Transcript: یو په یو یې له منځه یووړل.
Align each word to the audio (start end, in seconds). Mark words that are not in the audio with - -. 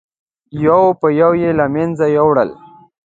یو 0.65 0.81
په 0.99 1.07
یو 1.21 1.31
یې 1.41 1.51
له 1.59 1.65
منځه 1.75 2.05
یووړل. 2.15 2.49